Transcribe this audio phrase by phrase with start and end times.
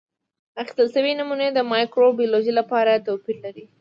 [0.61, 3.65] اخیستل شوې نمونې د مایکروبیولوژي لپاره توپیر لري.